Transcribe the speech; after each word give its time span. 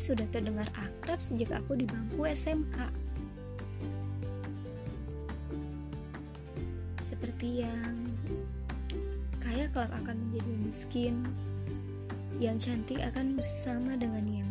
sudah 0.00 0.24
terdengar 0.32 0.64
akrab 0.72 1.20
sejak 1.20 1.52
aku 1.52 1.76
di 1.76 1.84
bangku 1.84 2.24
SMK. 2.24 2.88
Seperti 6.96 7.60
yang 7.60 8.08
kaya 9.44 9.68
kelak 9.68 9.92
akan 9.92 10.16
menjadi 10.24 10.52
miskin, 10.64 11.28
yang 12.40 12.56
cantik 12.56 13.04
akan 13.04 13.36
bersama 13.36 13.92
dengan 14.00 14.24
yang 14.24 14.50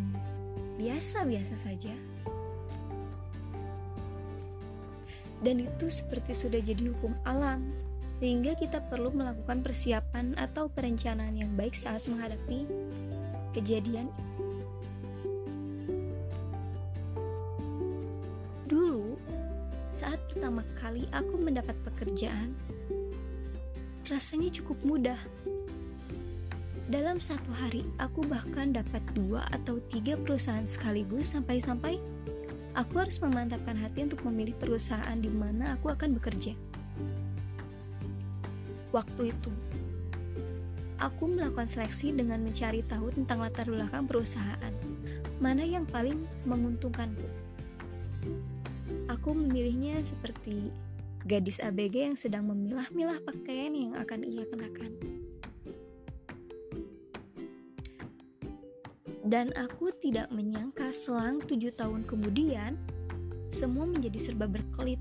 biasa-biasa 0.77 1.57
saja. 1.57 1.97
Dan 5.41 5.65
itu 5.65 5.87
seperti 5.89 6.37
sudah 6.37 6.61
jadi 6.61 6.93
hukum 6.93 7.15
alam, 7.25 7.73
sehingga 8.05 8.53
kita 8.53 8.85
perlu 8.91 9.09
melakukan 9.09 9.65
persiapan 9.65 10.35
atau 10.35 10.69
perencanaan 10.69 11.33
yang 11.33 11.49
baik 11.55 11.73
saat 11.73 12.03
menghadapi 12.05 12.67
kejadian 13.55 14.11
saat 19.99 20.15
pertama 20.31 20.63
kali 20.79 21.03
aku 21.11 21.35
mendapat 21.35 21.75
pekerjaan, 21.83 22.55
rasanya 24.07 24.47
cukup 24.47 24.79
mudah. 24.87 25.19
Dalam 26.87 27.19
satu 27.19 27.51
hari, 27.51 27.83
aku 27.99 28.23
bahkan 28.23 28.71
dapat 28.71 29.03
dua 29.11 29.43
atau 29.51 29.83
tiga 29.91 30.15
perusahaan 30.15 30.63
sekaligus 30.63 31.35
sampai-sampai 31.35 31.99
aku 32.79 32.95
harus 32.95 33.19
memantapkan 33.19 33.75
hati 33.75 34.07
untuk 34.07 34.23
memilih 34.23 34.55
perusahaan 34.55 35.19
di 35.19 35.27
mana 35.27 35.75
aku 35.75 35.91
akan 35.91 36.15
bekerja 36.15 36.55
waktu 38.95 39.35
itu. 39.35 39.51
Aku 40.95 41.27
melakukan 41.27 41.67
seleksi 41.67 42.15
dengan 42.15 42.39
mencari 42.39 42.87
tahu 42.87 43.11
tentang 43.11 43.43
latar 43.43 43.67
belakang 43.67 44.07
perusahaan, 44.07 44.73
mana 45.43 45.67
yang 45.67 45.83
paling 45.83 46.23
menguntungkanku. 46.47 47.27
Aku 49.11 49.35
memilihnya 49.35 49.99
seperti 50.01 50.71
gadis 51.25 51.59
ABG 51.59 52.13
yang 52.13 52.17
sedang 52.17 52.47
memilah-milah 52.47 53.21
pakaian 53.25 53.73
yang 53.75 53.93
akan 53.97 54.23
ia 54.23 54.45
kenakan. 54.47 54.91
Dan 59.29 59.53
aku 59.53 59.93
tidak 60.01 60.33
menyangka 60.33 60.89
selang 60.89 61.37
tujuh 61.45 61.69
tahun 61.77 62.01
kemudian, 62.09 62.79
semua 63.53 63.85
menjadi 63.85 64.17
serba 64.17 64.49
berkelit 64.49 64.97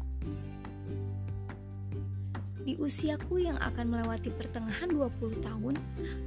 di 2.68 2.76
usiaku 2.76 3.40
yang 3.40 3.56
akan 3.64 3.88
melewati 3.88 4.28
pertengahan 4.28 4.92
20 4.92 5.40
tahun, 5.40 5.80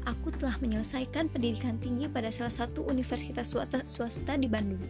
aku 0.09 0.33
telah 0.41 0.57
menyelesaikan 0.57 1.29
pendidikan 1.29 1.77
tinggi 1.77 2.09
pada 2.09 2.33
salah 2.33 2.49
satu 2.49 2.81
universitas 2.89 3.53
swasta 3.85 4.41
di 4.41 4.49
Bandung. 4.49 4.81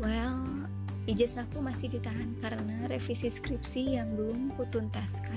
Well, 0.00 0.64
ijazahku 1.04 1.60
masih 1.60 1.92
ditahan 1.92 2.32
karena 2.40 2.88
revisi 2.88 3.28
skripsi 3.28 4.00
yang 4.00 4.16
belum 4.16 4.56
kutuntaskan. 4.56 5.36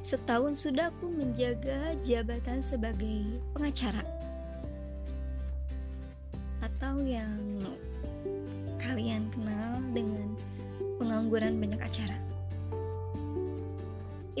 Setahun 0.00 0.64
sudah 0.64 0.88
aku 0.88 1.12
menjaga 1.12 1.92
jabatan 2.00 2.64
sebagai 2.64 3.36
pengacara 3.52 4.00
atau 6.64 7.04
yang 7.04 7.60
kalian 8.80 9.28
kenal 9.28 9.76
dengan 9.92 10.40
pengangguran 10.96 11.60
banyak 11.60 11.84
acara. 11.84 12.16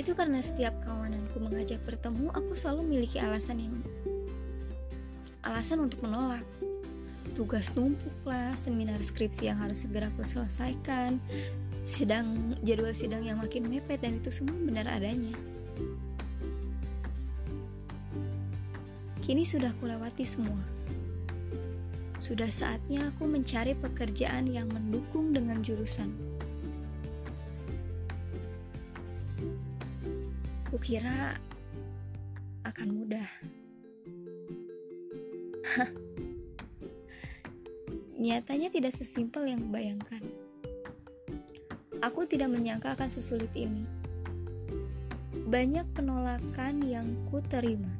Itu 0.00 0.16
karena 0.16 0.40
setiap 0.40 0.80
kawananku 0.80 1.44
mengajak 1.44 1.84
bertemu, 1.84 2.32
aku 2.32 2.56
selalu 2.56 2.88
memiliki 2.88 3.20
alasan 3.20 3.60
yang 3.60 3.76
alasan 5.46 5.86
untuk 5.86 6.02
menolak. 6.02 6.42
Tugas 7.38 7.70
numpuk 7.76 8.16
lah, 8.24 8.56
seminar 8.56 8.98
skripsi 8.98 9.52
yang 9.52 9.60
harus 9.60 9.84
segera 9.84 10.08
aku 10.08 10.24
selesaikan, 10.24 11.20
sidang 11.84 12.56
jadwal 12.64 12.96
sidang 12.96 13.22
yang 13.22 13.38
makin 13.38 13.68
mepet 13.68 14.00
dan 14.00 14.18
itu 14.18 14.32
semua 14.32 14.56
benar 14.56 14.88
adanya. 14.88 15.36
Kini 19.20 19.42
sudah 19.42 19.74
kulewati 19.82 20.22
semua 20.22 20.76
sudah 22.26 22.50
saatnya 22.50 23.14
aku 23.14 23.22
mencari 23.30 23.78
pekerjaan 23.78 24.50
yang 24.50 24.66
mendukung 24.66 25.30
dengan 25.30 25.62
jurusan. 25.62 26.10
Kukira 30.66 31.38
akan 32.66 32.88
mudah. 32.90 33.30
Nyatanya 38.22 38.68
tidak 38.72 38.96
sesimpel 38.96 39.48
yang 39.48 39.60
kubayangkan. 39.68 40.22
Aku 42.00 42.28
tidak 42.28 42.52
menyangka 42.52 42.96
akan 42.96 43.08
sesulit 43.08 43.50
ini. 43.56 43.84
Banyak 45.46 45.86
penolakan 45.94 46.82
yang 46.84 47.06
ku 47.30 47.40
terima 47.44 47.92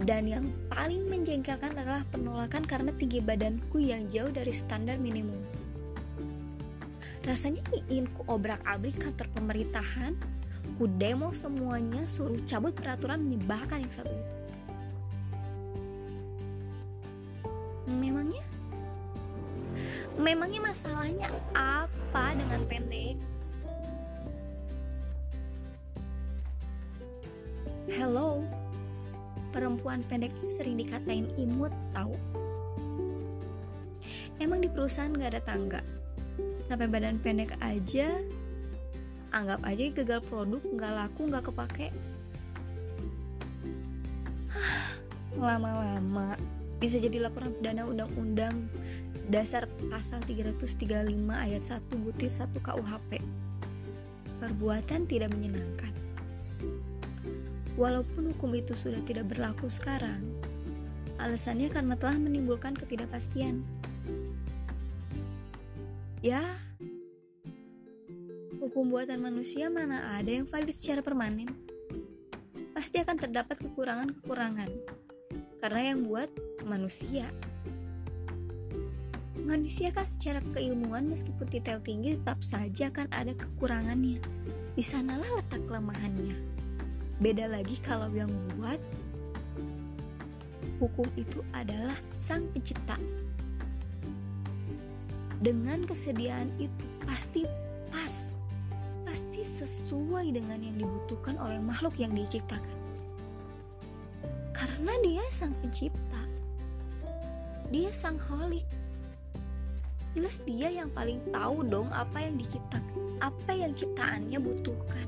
dan 0.00 0.24
yang 0.24 0.48
paling 0.72 1.04
menjengkelkan 1.12 1.76
adalah 1.76 2.08
penolakan 2.08 2.64
karena 2.64 2.88
tinggi 2.96 3.20
badanku 3.20 3.84
yang 3.84 4.08
jauh 4.08 4.32
dari 4.32 4.48
standar 4.48 4.96
minimum. 4.96 5.44
Rasanya 7.20 7.60
ingin 7.84 8.08
ku 8.16 8.24
obrak-abrik 8.24 8.96
kantor 8.96 9.28
pemerintahan, 9.36 10.16
ku 10.80 10.88
demo 10.88 11.36
semuanya, 11.36 12.08
suruh 12.08 12.40
cabut 12.48 12.72
peraturan 12.72 13.20
menyebalkan 13.20 13.84
yang 13.84 13.92
satu 13.92 14.08
itu. 14.08 14.39
Memangnya? 17.90 18.46
Memangnya 20.14 20.60
masalahnya 20.62 21.26
apa 21.50 22.38
dengan 22.38 22.62
pendek? 22.70 23.18
Hello? 27.90 28.46
perempuan 29.50 30.06
pendek 30.06 30.30
itu 30.40 30.62
sering 30.62 30.78
dikatain 30.78 31.26
imut 31.36 31.74
tahu 31.92 32.14
emang 34.38 34.62
di 34.62 34.70
perusahaan 34.70 35.12
gak 35.12 35.36
ada 35.36 35.42
tangga 35.42 35.82
sampai 36.64 36.86
badan 36.86 37.18
pendek 37.18 37.52
aja 37.58 38.22
anggap 39.34 39.60
aja 39.66 39.82
gagal 39.94 40.22
produk 40.26 40.62
nggak 40.62 40.92
laku 40.94 41.22
nggak 41.30 41.44
kepake 41.50 41.88
lama-lama 45.38 46.34
bisa 46.80 46.96
jadi 46.96 47.28
laporan 47.28 47.52
pidana 47.54 47.84
undang-undang 47.84 48.66
dasar 49.28 49.68
pasal 49.92 50.24
335 50.26 50.88
ayat 51.30 51.62
1 51.62 52.02
butir 52.02 52.32
1 52.32 52.50
KUHP 52.56 53.20
perbuatan 54.40 55.04
tidak 55.04 55.30
menyenangkan 55.30 56.00
Walaupun 57.80 58.36
hukum 58.36 58.52
itu 58.60 58.76
sudah 58.76 59.00
tidak 59.08 59.32
berlaku 59.32 59.72
sekarang, 59.72 60.20
alasannya 61.16 61.72
karena 61.72 61.96
telah 61.96 62.20
menimbulkan 62.20 62.76
ketidakpastian. 62.76 63.64
Ya, 66.20 66.44
hukum 68.60 68.92
buatan 68.92 69.24
manusia 69.24 69.72
mana 69.72 70.12
ada 70.12 70.28
yang 70.28 70.44
valid 70.44 70.76
secara 70.76 71.00
permanen? 71.00 71.48
Pasti 72.76 73.00
akan 73.00 73.16
terdapat 73.16 73.56
kekurangan-kekurangan, 73.64 74.70
karena 75.64 75.80
yang 75.80 76.04
buat 76.04 76.28
manusia. 76.64 77.28
Manusia 79.40 79.90
kan 79.90 80.06
secara 80.06 80.38
keilmuan 80.54 81.10
meskipun 81.10 81.48
detail 81.50 81.82
tinggi 81.82 82.14
tetap 82.14 82.44
saja 82.44 82.92
kan 82.92 83.10
ada 83.10 83.34
kekurangannya. 83.34 84.22
Di 84.76 84.82
sanalah 84.84 85.26
letak 85.40 85.66
kelemahannya. 85.66 86.36
Beda 87.20 87.50
lagi 87.52 87.76
kalau 87.84 88.08
yang 88.16 88.32
buat 88.56 88.80
hukum 90.80 91.06
itu 91.20 91.44
adalah 91.52 91.94
sang 92.16 92.48
pencipta. 92.56 92.96
Dengan 95.40 95.84
kesediaan 95.84 96.48
itu 96.56 96.84
pasti 97.04 97.44
pas, 97.92 98.40
pasti 99.04 99.40
sesuai 99.44 100.32
dengan 100.32 100.60
yang 100.64 100.80
dibutuhkan 100.80 101.36
oleh 101.36 101.60
makhluk 101.60 101.96
yang 102.00 102.16
diciptakan. 102.16 102.76
Karena 104.56 104.92
dia 105.04 105.24
sang 105.28 105.52
pencipta, 105.60 106.09
dia 107.70 107.90
sang 107.94 108.18
holik. 108.30 108.66
Jelas 110.12 110.42
dia 110.42 110.68
yang 110.74 110.90
paling 110.90 111.22
tahu 111.30 111.62
dong 111.62 111.86
apa 111.94 112.18
yang 112.18 112.34
diciptakan, 112.34 113.22
apa 113.22 113.52
yang 113.54 113.70
ciptaannya 113.70 114.38
butuhkan. 114.42 115.06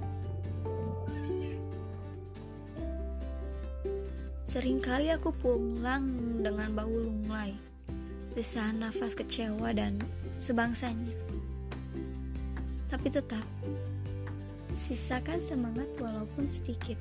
Seringkali 4.46 5.10
aku 5.10 5.34
pulang 5.42 6.38
dengan 6.38 6.70
bau 6.74 6.90
lunglai, 6.90 7.50
desahan 8.38 8.78
nafas 8.78 9.18
kecewa 9.18 9.74
dan 9.74 9.98
sebangsanya. 10.38 11.18
Tapi 12.86 13.08
tetap, 13.08 13.42
Sisakan 14.72 15.36
semangat 15.44 15.84
walaupun 16.00 16.48
sedikit. 16.48 16.96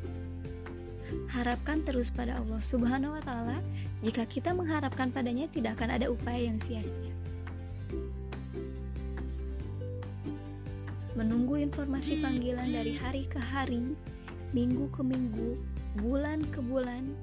Harapkan 1.31 1.80
terus 1.88 2.12
pada 2.12 2.36
Allah 2.36 2.60
Subhanahu 2.60 3.16
wa 3.16 3.24
Ta'ala. 3.24 3.63
Jika 4.04 4.28
kita 4.28 4.51
mengharapkan 4.51 5.16
padanya, 5.16 5.48
tidak 5.48 5.80
akan 5.80 5.95
ada 5.95 6.12
upaya 6.12 6.51
yang 6.51 6.60
sia-sia. 6.60 7.16
Menunggu 11.16 11.56
informasi 11.56 12.19
panggilan 12.19 12.68
dari 12.68 13.00
hari 13.00 13.24
ke 13.31 13.39
hari, 13.39 13.95
minggu 14.51 14.92
ke 14.92 15.00
minggu, 15.07 15.56
bulan 16.04 16.44
ke 16.51 16.60
bulan. 16.60 17.16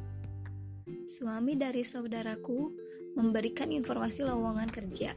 Suami 1.05 1.61
dari 1.61 1.85
saudaraku 1.85 2.73
memberikan 3.13 3.69
informasi 3.69 4.25
lowongan 4.25 4.73
kerja. 4.73 5.13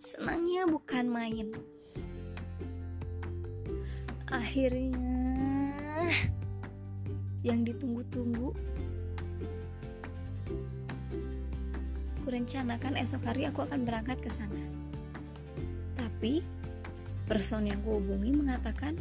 Senangnya 0.00 0.64
bukan 0.64 1.04
main. 1.04 1.75
Akhirnya 4.30 5.14
yang 7.46 7.62
ditunggu-tunggu 7.62 8.50
Kurencanakan 12.26 12.98
esok 12.98 13.22
hari 13.22 13.46
aku 13.46 13.62
akan 13.62 13.86
berangkat 13.86 14.18
ke 14.18 14.26
sana. 14.26 14.58
Tapi 15.94 16.42
person 17.30 17.70
yang 17.70 17.78
kuhubungi 17.86 18.34
mengatakan 18.34 18.98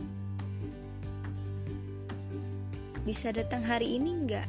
bisa 3.01 3.33
datang 3.33 3.65
hari 3.65 3.97
ini 3.97 4.13
enggak? 4.13 4.45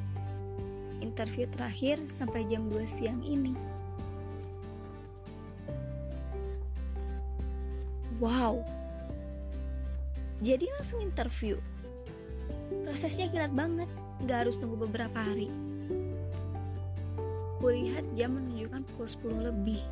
Interview 1.01 1.49
terakhir 1.57 2.05
sampai 2.05 2.45
jam 2.45 2.69
2 2.69 2.85
siang 2.85 3.25
ini. 3.25 3.57
Wow. 8.21 8.61
Jadi 10.45 10.69
langsung 10.77 11.01
interview. 11.01 11.57
Prosesnya 12.85 13.33
kilat 13.33 13.57
banget, 13.57 13.89
nggak 14.21 14.39
harus 14.45 14.61
nunggu 14.61 14.85
beberapa 14.85 15.17
hari. 15.17 15.49
Kulihat 17.57 18.05
jam 18.13 18.37
menunjukkan 18.37 18.85
pukul 18.93 19.09
10 19.09 19.49
lebih. 19.49 19.83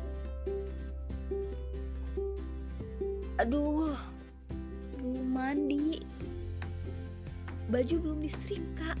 Aduh, 3.41 3.97
belum 5.01 5.27
mandi. 5.33 6.05
Baju 7.65 7.95
belum 7.97 8.21
disetrika. 8.21 8.93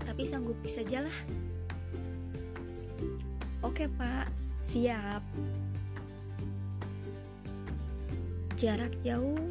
Tapi 0.00 0.22
sanggup 0.24 0.56
bisa 0.64 0.80
jalan. 0.88 1.12
Oke 3.60 3.86
pak, 4.00 4.26
siap 4.58 5.22
jarak 8.62 8.94
jauh? 9.02 9.42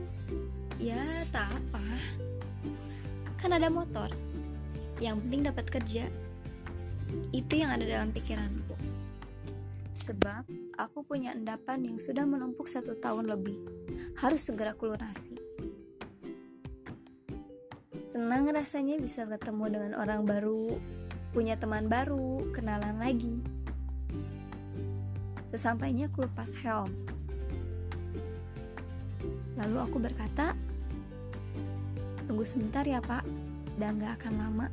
Ya 0.79 1.03
tak 1.35 1.51
apa. 1.51 1.83
Kan 3.43 3.51
ada 3.51 3.67
motor. 3.67 4.07
Yang 5.03 5.27
penting 5.27 5.41
dapat 5.51 5.65
kerja. 5.67 6.07
Itu 7.35 7.59
yang 7.59 7.75
ada 7.75 7.83
dalam 7.83 8.15
pikiranku. 8.15 8.71
Sebab 9.91 10.47
aku 10.79 11.03
punya 11.03 11.35
endapan 11.35 11.83
yang 11.83 11.99
sudah 11.99 12.23
menumpuk 12.23 12.71
satu 12.71 12.95
tahun 13.03 13.27
lebih. 13.27 13.59
Harus 14.15 14.47
segera 14.47 14.71
kulunasi. 14.79 15.35
Senang 18.07 18.47
rasanya 18.47 18.95
bisa 18.95 19.27
ketemu 19.27 19.75
dengan 19.75 19.93
orang 19.99 20.23
baru 20.23 20.79
punya 21.35 21.59
teman 21.59 21.91
baru 21.91 22.47
kenalan 22.55 22.95
lagi. 22.95 23.43
Sesampainya 25.51 26.07
aku 26.07 26.23
lepas 26.23 26.55
helm 26.63 27.10
Lalu 29.61 29.77
aku 29.77 29.97
berkata, 30.01 30.57
Tunggu 32.25 32.47
sebentar 32.47 32.87
ya 32.87 33.03
pak, 33.03 33.27
dan 33.75 33.99
gak 33.99 34.23
akan 34.23 34.33
lama. 34.39 34.67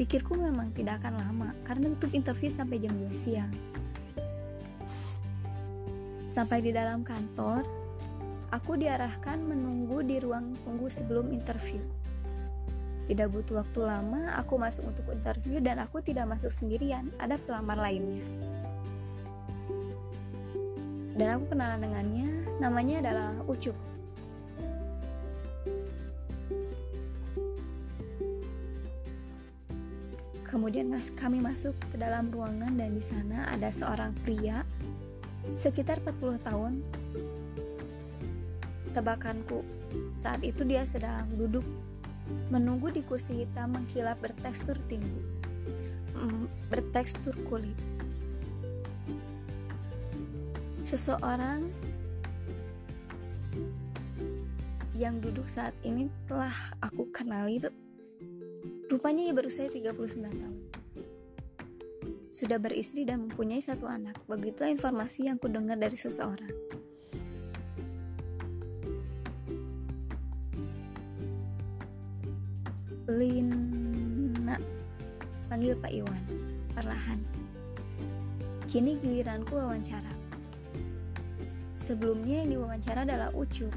Pikirku 0.00 0.32
memang 0.32 0.72
tidak 0.72 1.04
akan 1.04 1.14
lama, 1.20 1.48
karena 1.62 1.92
tutup 1.92 2.16
interview 2.16 2.48
sampai 2.48 2.80
jam 2.80 2.96
2 2.96 3.12
siang. 3.12 3.52
Sampai 6.26 6.64
di 6.64 6.72
dalam 6.72 7.04
kantor, 7.04 7.68
aku 8.48 8.80
diarahkan 8.80 9.44
menunggu 9.44 10.00
di 10.02 10.16
ruang 10.18 10.56
tunggu 10.64 10.88
sebelum 10.88 11.30
interview. 11.36 11.80
Tidak 13.06 13.28
butuh 13.30 13.62
waktu 13.62 13.80
lama, 13.86 14.34
aku 14.40 14.58
masuk 14.58 14.88
untuk 14.90 15.06
interview 15.12 15.62
dan 15.62 15.78
aku 15.84 16.02
tidak 16.02 16.26
masuk 16.26 16.50
sendirian, 16.50 17.12
ada 17.20 17.38
pelamar 17.38 17.78
lainnya 17.78 18.24
dan 21.16 21.40
aku 21.40 21.56
kenalan 21.56 21.80
dengannya 21.80 22.28
namanya 22.60 23.04
adalah 23.04 23.32
Ucup 23.48 23.76
Kemudian 30.56 30.88
kami 31.20 31.44
masuk 31.44 31.76
ke 31.92 32.00
dalam 32.00 32.32
ruangan 32.32 32.80
dan 32.80 32.96
di 32.96 33.04
sana 33.04 33.44
ada 33.52 33.68
seorang 33.68 34.16
pria 34.24 34.64
sekitar 35.52 36.00
40 36.00 36.40
tahun. 36.40 36.80
Tebakanku 38.96 39.60
saat 40.16 40.40
itu 40.40 40.64
dia 40.64 40.80
sedang 40.88 41.28
duduk 41.36 41.60
menunggu 42.48 42.88
di 42.88 43.04
kursi 43.04 43.44
hitam 43.44 43.76
mengkilap 43.76 44.16
bertekstur 44.16 44.80
tinggi, 44.88 45.20
mm, 46.16 46.72
bertekstur 46.72 47.36
kulit. 47.52 47.76
Seseorang 50.80 51.68
yang 54.96 55.20
duduk 55.20 55.44
saat 55.44 55.76
ini 55.84 56.08
telah 56.24 56.56
aku 56.80 57.12
kenali 57.12 57.60
rupanya 58.88 59.28
ia 59.28 59.34
berusia 59.36 59.68
39 59.68 59.92
tahun. 60.24 60.56
Sudah 62.32 62.56
beristri 62.56 63.04
dan 63.04 63.28
mempunyai 63.28 63.60
satu 63.60 63.84
anak. 63.84 64.16
Begitulah 64.24 64.72
informasi 64.72 65.28
yang 65.28 65.36
ku 65.36 65.52
dengar 65.52 65.76
dari 65.76 65.96
seseorang. 65.96 66.52
Lina 73.06 74.56
panggil 75.46 75.76
Pak 75.76 75.92
Iwan 75.92 76.24
perlahan. 76.72 77.20
Kini 78.68 78.98
giliranku 79.00 79.56
wawancara. 79.56 80.12
Sebelumnya 81.76 82.42
yang 82.44 82.50
diwawancara 82.56 83.06
adalah 83.06 83.30
Ucup. 83.32 83.72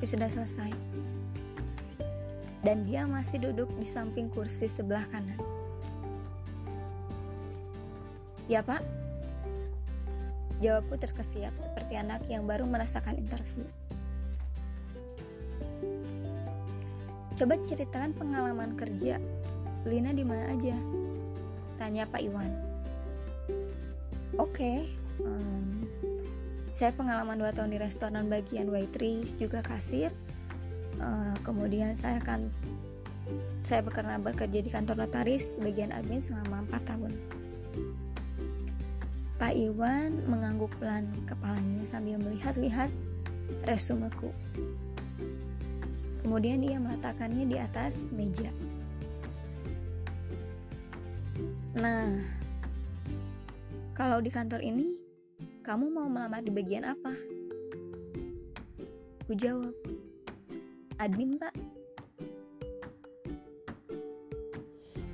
Tapi 0.00 0.16
sudah 0.16 0.32
selesai. 0.32 0.72
Dan 2.64 2.88
dia 2.88 3.04
masih 3.04 3.36
duduk 3.36 3.68
di 3.76 3.84
samping 3.84 4.32
kursi 4.32 4.64
sebelah 4.64 5.04
kanan. 5.12 5.36
Ya 8.48 8.64
pak? 8.64 8.80
Jawabku 10.64 10.96
terkesiap 10.96 11.52
seperti 11.52 12.00
anak 12.00 12.24
yang 12.32 12.48
baru 12.48 12.64
merasakan 12.64 13.20
interview. 13.20 13.68
Coba 17.36 17.60
ceritakan 17.68 18.16
pengalaman 18.16 18.80
kerja. 18.80 19.20
Lina 19.84 20.16
di 20.16 20.24
mana 20.24 20.48
aja? 20.48 20.80
Tanya 21.76 22.08
Pak 22.08 22.24
Iwan. 22.24 22.52
Oke, 24.40 24.48
okay, 24.64 24.78
um, 25.20 25.79
saya 26.70 26.94
pengalaman 26.94 27.34
2 27.34 27.50
tahun 27.50 27.70
di 27.74 27.78
restoran 27.82 28.30
bagian 28.30 28.70
waitress 28.70 29.34
juga 29.34 29.58
kasir. 29.60 30.14
Uh, 31.02 31.34
kemudian 31.42 31.98
saya 31.98 32.22
akan 32.22 32.46
saya 33.58 33.82
pernah 33.82 34.18
bekerja 34.22 34.62
di 34.62 34.70
kantor 34.70 35.06
notaris 35.06 35.58
bagian 35.58 35.90
admin 35.90 36.22
selama 36.22 36.62
4 36.70 36.90
tahun. 36.90 37.12
Pak 39.40 39.56
Iwan 39.56 40.20
mengangguk 40.28 40.70
pelan 40.78 41.08
kepalanya 41.24 41.82
sambil 41.88 42.20
melihat-lihat 42.20 42.92
resumeku. 43.64 44.30
Kemudian 46.20 46.60
ia 46.60 46.76
meletakkannya 46.76 47.48
di 47.48 47.56
atas 47.56 48.12
meja. 48.12 48.52
Nah 51.74 52.20
kalau 53.96 54.20
di 54.20 54.28
kantor 54.28 54.60
ini 54.60 54.99
kamu 55.70 55.86
mau 55.86 56.10
melamar 56.10 56.42
di 56.42 56.50
bagian 56.50 56.82
apa? 56.82 57.14
Ku 59.22 59.38
jawab, 59.38 59.70
admin 60.98 61.38
pak. 61.38 61.54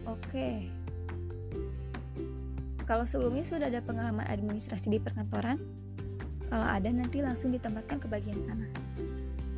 Oke. 0.09 0.73
Kalau 2.89 3.05
sebelumnya 3.05 3.45
sudah 3.45 3.69
ada 3.69 3.85
pengalaman 3.85 4.25
administrasi 4.25 4.97
di 4.97 4.97
perkantoran, 4.97 5.61
kalau 6.49 6.65
ada 6.65 6.89
nanti 6.89 7.21
langsung 7.21 7.53
ditempatkan 7.53 8.01
ke 8.01 8.09
bagian 8.09 8.41
sana. 8.49 8.65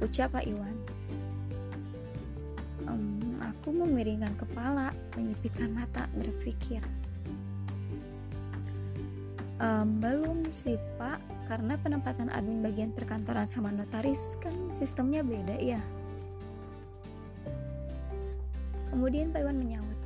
Ucap 0.02 0.34
Pak 0.34 0.50
Iwan. 0.50 0.74
Um, 2.90 3.38
aku 3.38 3.70
memiringkan 3.70 4.34
kepala, 4.34 4.90
menyipitkan 5.14 5.70
mata, 5.70 6.10
berpikir. 6.18 6.82
Um, 9.58 9.98
belum 9.98 10.54
sih 10.54 10.78
pak, 11.02 11.18
karena 11.50 11.74
penempatan 11.82 12.30
admin 12.30 12.62
bagian 12.62 12.94
perkantoran 12.94 13.42
sama 13.42 13.74
notaris 13.74 14.38
kan 14.38 14.54
sistemnya 14.70 15.26
beda 15.26 15.58
ya. 15.58 15.82
Kemudian 18.94 19.34
Pak 19.34 19.42
Iwan 19.42 19.58
menyaut, 19.58 19.98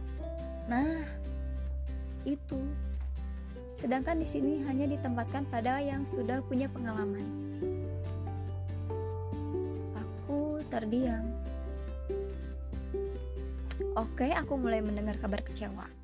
nah 0.73 1.05
itu. 2.25 2.61
Sedangkan 3.77 4.21
di 4.21 4.29
sini 4.29 4.65
hanya 4.65 4.89
ditempatkan 4.89 5.45
pada 5.49 5.85
yang 5.85 6.09
sudah 6.09 6.41
punya 6.49 6.73
pengalaman. 6.73 7.25
Aku 9.97 10.65
terdiam. 10.73 11.29
Oke, 14.01 14.33
aku 14.33 14.57
mulai 14.57 14.81
mendengar 14.81 15.21
kabar 15.21 15.45
kecewa. 15.45 16.02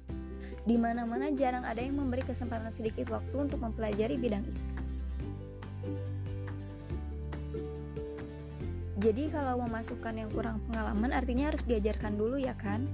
Di 0.68 0.76
mana-mana 0.76 1.32
jarang 1.32 1.64
ada 1.64 1.80
yang 1.80 1.96
memberi 1.96 2.20
kesempatan 2.28 2.68
sedikit 2.68 3.08
waktu 3.08 3.32
untuk 3.32 3.64
mempelajari 3.64 4.20
bidang 4.20 4.44
itu. 4.44 4.62
Jadi 8.98 9.32
kalau 9.32 9.64
memasukkan 9.64 10.12
yang 10.12 10.28
kurang 10.28 10.60
pengalaman 10.68 11.16
artinya 11.16 11.48
harus 11.48 11.64
diajarkan 11.64 12.20
dulu 12.20 12.36
ya 12.36 12.52
kan? 12.52 12.84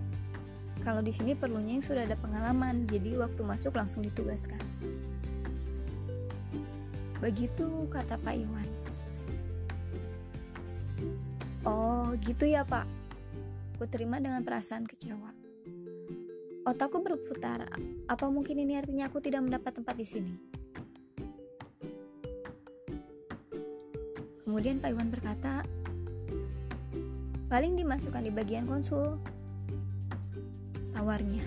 Kalau 0.86 1.02
di 1.02 1.10
sini 1.10 1.34
perlunya 1.34 1.80
yang 1.80 1.82
sudah 1.82 2.06
ada 2.06 2.14
pengalaman, 2.14 2.86
jadi 2.86 3.18
waktu 3.18 3.42
masuk 3.42 3.74
langsung 3.74 4.06
ditugaskan. 4.06 4.62
Begitu 7.18 7.88
kata 7.90 8.20
Pak 8.20 8.36
Iwan. 8.36 8.68
Oh, 11.66 12.14
gitu 12.22 12.44
ya, 12.46 12.62
Pak. 12.62 12.84
Ku 13.80 13.88
terima 13.88 14.20
dengan 14.20 14.44
perasaan 14.44 14.84
kecewa. 14.84 15.33
Otakku 16.64 17.04
berputar. 17.04 17.68
Apa 18.08 18.32
mungkin 18.32 18.56
ini 18.56 18.80
artinya 18.80 19.12
aku 19.12 19.20
tidak 19.20 19.44
mendapat 19.44 19.76
tempat 19.76 20.00
di 20.00 20.06
sini? 20.08 20.32
Kemudian 24.48 24.80
Pak 24.80 24.96
Iwan 24.96 25.12
berkata, 25.12 25.60
paling 27.52 27.76
dimasukkan 27.76 28.24
di 28.24 28.32
bagian 28.32 28.64
konsul. 28.64 29.20
Tawarnya. 30.96 31.44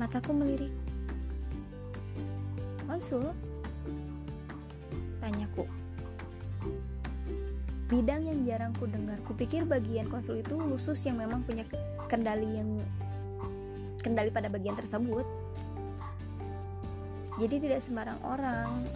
Mataku 0.00 0.32
melirik. 0.32 0.72
Konsul? 2.88 3.36
Tanyaku. 5.20 5.68
Bidang 7.92 8.32
yang 8.32 8.40
jarang 8.48 8.72
ku 8.80 8.88
dengar. 8.88 9.20
Kupikir 9.28 9.68
bagian 9.68 10.08
konsul 10.08 10.40
itu 10.40 10.56
khusus 10.56 11.04
yang 11.04 11.20
memang 11.20 11.44
punya 11.44 11.68
kendali 12.08 12.48
yang 12.56 12.80
kendali 14.06 14.30
pada 14.30 14.46
bagian 14.46 14.78
tersebut. 14.78 15.26
Jadi 17.42 17.66
tidak 17.66 17.82
sembarang 17.82 18.22
orang 18.22 18.86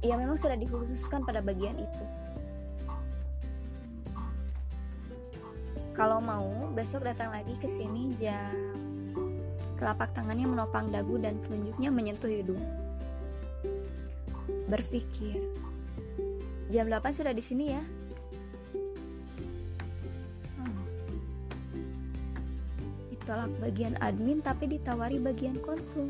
ya 0.00 0.16
memang 0.16 0.40
sudah 0.40 0.56
dikhususkan 0.56 1.28
pada 1.28 1.44
bagian 1.44 1.76
itu. 1.76 2.04
Kalau 5.92 6.22
mau, 6.22 6.70
besok 6.72 7.10
datang 7.10 7.34
lagi 7.34 7.58
ke 7.58 7.66
sini 7.66 8.14
jam 8.14 8.54
telapak 9.78 10.10
tangannya 10.14 10.46
menopang 10.46 10.90
dagu 10.90 11.18
dan 11.18 11.38
telunjuknya 11.42 11.90
menyentuh 11.90 12.30
hidung. 12.30 12.62
Berpikir, 14.70 15.42
jam 16.70 16.86
8 16.86 17.14
sudah 17.14 17.34
di 17.34 17.42
sini 17.42 17.74
ya. 17.74 17.82
Ditolak 23.28 23.52
bagian 23.60 23.92
admin 24.00 24.40
tapi 24.40 24.64
ditawari 24.72 25.20
bagian 25.20 25.60
konsul. 25.60 26.08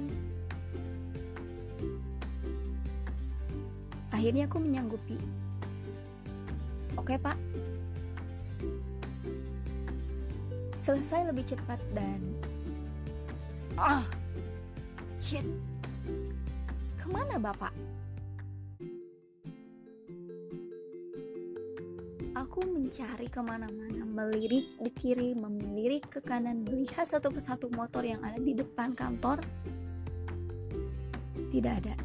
Akhirnya 4.14 4.46
aku 4.46 4.62
menyanggupi. 4.62 5.18
Oke 6.94 7.18
pak. 7.18 7.34
Selesai 10.78 11.26
lebih 11.34 11.42
cepat 11.42 11.82
dan... 11.90 12.22
Ah, 13.74 13.98
oh, 13.98 14.06
shit. 15.18 15.42
Ke 17.02 17.06
mana 17.10 17.34
bapak? 17.34 17.74
Aku 22.38 22.62
mencari 22.62 23.26
ke 23.26 23.42
mana-mana, 23.42 24.06
melirik 24.06 24.78
di 24.78 24.94
kiri, 24.94 25.34
melirik 25.34 26.06
ke 26.06 26.22
kanan, 26.22 26.62
melihat 26.62 27.02
satu 27.02 27.34
persatu 27.34 27.66
motor 27.66 28.06
yang 28.06 28.22
ada 28.22 28.38
di 28.38 28.54
depan 28.54 28.94
kantor. 28.94 29.42
Tidak 31.50 31.74
ada. 31.82 31.98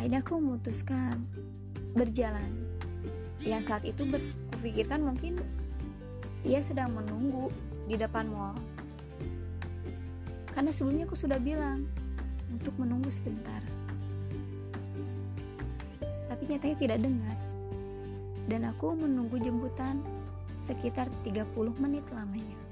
Akhirnya 0.00 0.24
aku 0.24 0.40
memutuskan 0.40 1.28
berjalan. 1.92 2.48
Yang 3.44 3.62
saat 3.68 3.84
itu 3.84 4.00
berpikirkan 4.08 5.04
mungkin 5.04 5.44
ia 6.40 6.64
sedang 6.64 6.96
menunggu 6.96 7.52
di 7.84 8.00
depan 8.00 8.32
mall. 8.32 8.56
Karena 10.56 10.72
sebelumnya 10.72 11.04
aku 11.04 11.20
sudah 11.20 11.36
bilang 11.36 11.84
untuk 12.48 12.72
menunggu 12.80 13.12
sebentar. 13.12 13.60
Tapi 16.32 16.42
nyatanya 16.48 16.76
tidak 16.80 17.00
dengar 17.04 17.45
dan 18.46 18.66
aku 18.66 18.94
menunggu 18.94 19.38
jemputan 19.38 20.02
sekitar 20.58 21.06
30 21.22 21.46
menit 21.82 22.06
lamanya. 22.14 22.65